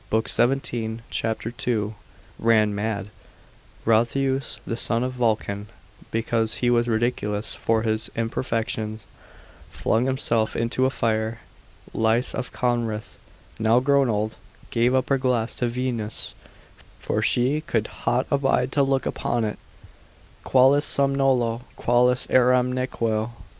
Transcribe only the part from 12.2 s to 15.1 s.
of Corinth, now grown old, gave up